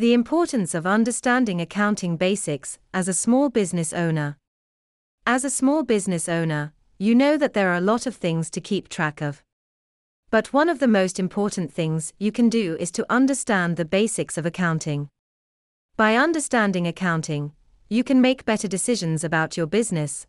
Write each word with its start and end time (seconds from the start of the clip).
The 0.00 0.14
importance 0.14 0.74
of 0.74 0.86
understanding 0.86 1.60
accounting 1.60 2.16
basics 2.16 2.78
as 2.94 3.08
a 3.08 3.12
small 3.12 3.48
business 3.48 3.92
owner. 3.92 4.36
As 5.26 5.44
a 5.44 5.50
small 5.50 5.82
business 5.82 6.28
owner, 6.28 6.72
you 7.00 7.16
know 7.16 7.36
that 7.36 7.52
there 7.52 7.70
are 7.70 7.78
a 7.78 7.80
lot 7.80 8.06
of 8.06 8.14
things 8.14 8.48
to 8.50 8.60
keep 8.60 8.88
track 8.88 9.20
of. 9.20 9.42
But 10.30 10.52
one 10.52 10.68
of 10.68 10.78
the 10.78 10.86
most 10.86 11.18
important 11.18 11.72
things 11.72 12.12
you 12.16 12.30
can 12.30 12.48
do 12.48 12.76
is 12.78 12.92
to 12.92 13.12
understand 13.12 13.76
the 13.76 13.84
basics 13.84 14.38
of 14.38 14.46
accounting. 14.46 15.08
By 15.96 16.14
understanding 16.14 16.86
accounting, 16.86 17.50
you 17.88 18.04
can 18.04 18.20
make 18.20 18.44
better 18.44 18.68
decisions 18.68 19.24
about 19.24 19.56
your 19.56 19.66
business, 19.66 20.28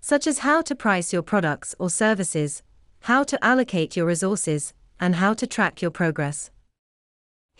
such 0.00 0.28
as 0.28 0.46
how 0.46 0.62
to 0.62 0.76
price 0.76 1.12
your 1.12 1.22
products 1.22 1.74
or 1.80 1.90
services, 1.90 2.62
how 3.00 3.24
to 3.24 3.44
allocate 3.44 3.96
your 3.96 4.06
resources, 4.06 4.74
and 5.00 5.16
how 5.16 5.34
to 5.34 5.46
track 5.48 5.82
your 5.82 5.90
progress. 5.90 6.52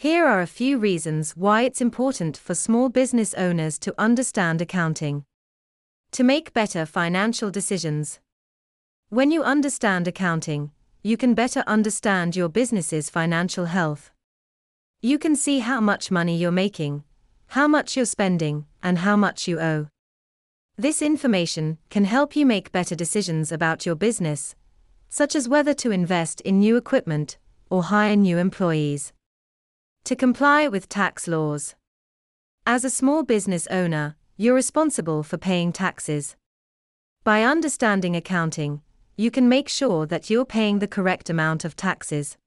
Here 0.01 0.25
are 0.29 0.41
a 0.41 0.47
few 0.47 0.79
reasons 0.79 1.33
why 1.33 1.63
it's 1.63 1.81
important 1.81 2.37
for 2.37 2.55
small 2.55 2.89
business 2.89 3.35
owners 3.35 3.81
to 3.81 3.93
understand 3.99 4.63
accounting. 4.63 5.25
To 6.13 6.23
make 6.23 6.53
better 6.53 6.87
financial 6.87 7.51
decisions. 7.51 8.21
When 9.09 9.33
you 9.33 9.43
understand 9.43 10.07
accounting, 10.07 10.71
you 11.03 11.17
can 11.17 11.35
better 11.35 11.65
understand 11.67 12.37
your 12.37 12.49
business's 12.49 13.11
financial 13.11 13.65
health. 13.65 14.13
You 15.03 15.19
can 15.19 15.35
see 15.35 15.59
how 15.59 15.81
much 15.81 16.13
money 16.13 16.37
you're 16.37 16.53
making, 16.53 17.03
how 17.49 17.67
much 17.67 17.97
you're 17.97 18.07
spending, 18.07 18.67
and 18.81 18.99
how 18.99 19.17
much 19.17 19.49
you 19.49 19.59
owe. 19.59 19.89
This 20.77 21.03
information 21.03 21.79
can 21.91 22.05
help 22.05 22.37
you 22.37 22.47
make 22.47 22.71
better 22.71 22.95
decisions 22.95 23.51
about 23.51 23.85
your 23.85 23.97
business, 23.97 24.55
such 25.09 25.35
as 25.35 25.49
whether 25.49 25.75
to 25.75 25.91
invest 25.91 26.41
in 26.43 26.61
new 26.61 26.77
equipment 26.77 27.37
or 27.69 27.83
hire 27.83 28.15
new 28.15 28.39
employees 28.39 29.13
to 30.09 30.17
comply 30.17 30.67
with 30.67 30.89
tax 30.89 31.29
laws. 31.29 31.75
As 32.65 32.83
a 32.83 32.89
small 32.89 33.23
business 33.23 33.67
owner, 33.67 34.17
you're 34.39 34.55
responsible 34.55 35.23
for 35.23 35.37
paying 35.37 35.71
taxes. 35.71 36.35
By 37.25 37.43
understanding 37.43 38.17
accounting, 38.17 38.81
you 39.19 39.31
can 39.31 39.51
make 39.51 39.69
sure 39.69 40.07
that 40.07 40.31
you're 40.31 40.47
paying 40.47 40.79
the 40.79 40.89
correct 40.89 41.29
amount 41.29 41.67
of 41.67 41.77
taxes. 41.77 42.39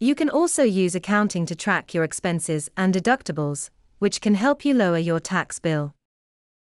You 0.00 0.16
can 0.16 0.28
also 0.28 0.64
use 0.64 0.96
accounting 0.96 1.46
to 1.46 1.54
track 1.54 1.94
your 1.94 2.02
expenses 2.02 2.68
and 2.76 2.92
deductibles, 2.92 3.70
which 4.00 4.20
can 4.20 4.34
help 4.34 4.64
you 4.64 4.74
lower 4.74 4.98
your 4.98 5.20
tax 5.20 5.60
bill. 5.60 5.94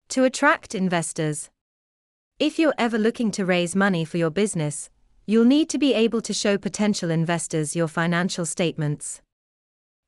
To 0.09 0.25
attract 0.25 0.75
investors. 0.75 1.51
If 2.39 2.59
you're 2.59 2.73
ever 2.79 2.97
looking 2.97 3.31
to 3.33 3.45
raise 3.45 3.77
money 3.77 4.07
for 4.07 4.17
your 4.17 4.31
business, 4.31 4.89
you'll 5.27 5.45
need 5.45 5.69
to 5.69 5.77
be 5.77 5.93
able 5.93 6.23
to 6.23 6.33
show 6.33 6.57
potential 6.57 7.11
investors 7.11 7.77
your 7.77 7.89
financial 7.89 8.47
statements. 8.47 9.21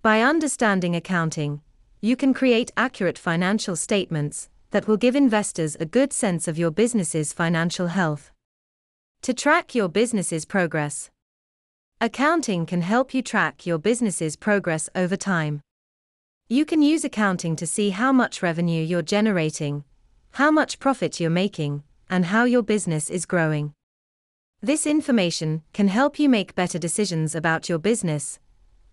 By 0.02 0.22
understanding 0.22 0.96
accounting, 0.96 1.60
you 2.00 2.16
can 2.16 2.32
create 2.32 2.70
accurate 2.74 3.18
financial 3.18 3.76
statements 3.76 4.48
that 4.70 4.88
will 4.88 4.96
give 4.96 5.14
investors 5.14 5.76
a 5.78 5.84
good 5.84 6.14
sense 6.14 6.48
of 6.48 6.56
your 6.56 6.70
business's 6.70 7.34
financial 7.34 7.88
health. 7.88 8.30
To 9.20 9.34
track 9.34 9.74
your 9.74 9.88
business's 9.90 10.46
progress, 10.46 11.10
accounting 12.00 12.64
can 12.64 12.80
help 12.80 13.12
you 13.12 13.20
track 13.20 13.66
your 13.66 13.76
business's 13.76 14.36
progress 14.36 14.88
over 14.94 15.16
time. 15.16 15.60
You 16.48 16.64
can 16.64 16.80
use 16.80 17.04
accounting 17.04 17.54
to 17.56 17.66
see 17.66 17.90
how 17.90 18.10
much 18.10 18.42
revenue 18.42 18.82
you're 18.82 19.02
generating, 19.02 19.84
how 20.32 20.50
much 20.50 20.78
profit 20.78 21.20
you're 21.20 21.28
making, 21.28 21.82
and 22.08 22.24
how 22.24 22.44
your 22.44 22.62
business 22.62 23.10
is 23.10 23.26
growing. 23.26 23.74
This 24.62 24.86
information 24.86 25.62
can 25.74 25.88
help 25.88 26.18
you 26.18 26.30
make 26.30 26.54
better 26.54 26.78
decisions 26.78 27.34
about 27.34 27.68
your 27.68 27.78
business 27.78 28.38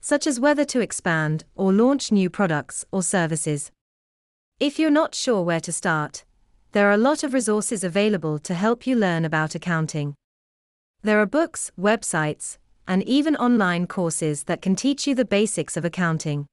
such 0.02 0.28
as 0.28 0.40
whether 0.40 0.66
to 0.66 0.80
expand 0.80 1.44
or 1.56 1.74
launch 1.74 2.12
new 2.12 2.30
products 2.30 2.86
or 2.92 3.04
services. 3.04 3.72
If 4.60 4.80
you're 4.80 4.90
not 4.90 5.16
sure 5.16 5.42
where 5.42 5.60
to 5.60 5.72
start, 5.72 6.24
there 6.72 6.90
are 6.90 6.94
a 6.94 6.98
lot 6.98 7.24
of 7.24 7.34
resources 7.34 7.84
available 7.84 8.40
to 8.40 8.54
help 8.54 8.86
you 8.86 8.96
learn 8.96 9.26
about 9.26 9.56
accounting. 9.56 10.16
There 11.02 11.22
are 11.22 11.26
books, 11.26 11.72
websites, 11.80 12.58
and 12.88 13.04
even 13.04 13.36
online 13.36 13.88
courses 13.88 14.44
that 14.44 14.62
can 14.62 14.76
teach 14.76 15.08
you 15.08 15.16
the 15.16 15.26
basics 15.26 15.78
of 15.78 15.86
accounting. 15.86 16.48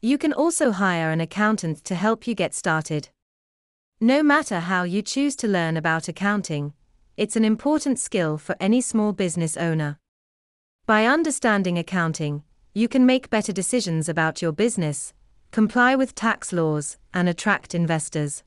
You 0.00 0.18
can 0.18 0.32
also 0.32 0.72
hire 0.72 1.10
an 1.10 1.20
accountant 1.20 1.84
to 1.84 1.94
help 1.94 2.26
you 2.26 2.34
get 2.34 2.54
started. 2.54 3.08
No 4.00 4.22
matter 4.22 4.60
how 4.60 4.82
you 4.82 5.00
choose 5.00 5.34
to 5.36 5.48
learn 5.48 5.76
about 5.76 6.08
accounting, 6.08 6.74
it's 7.16 7.36
an 7.36 7.44
important 7.44 7.98
skill 7.98 8.36
for 8.36 8.56
any 8.60 8.80
small 8.80 9.12
business 9.12 9.56
owner. 9.56 9.98
By 10.84 11.06
understanding 11.06 11.78
accounting, 11.78 12.42
you 12.76 12.88
can 12.88 13.06
make 13.06 13.30
better 13.30 13.52
decisions 13.52 14.08
about 14.08 14.42
your 14.42 14.50
business, 14.50 15.12
comply 15.52 15.94
with 15.94 16.12
tax 16.16 16.52
laws, 16.52 16.98
and 17.14 17.28
attract 17.28 17.72
investors. 17.72 18.42